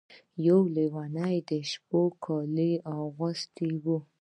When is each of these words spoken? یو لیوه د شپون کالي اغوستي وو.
یو 0.47 0.59
لیوه 0.75 1.03
د 1.49 1.51
شپون 1.69 2.07
کالي 2.23 2.71
اغوستي 2.95 3.71
وو. 3.83 3.97